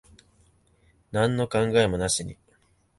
[1.11, 2.35] なんの考えもなしに。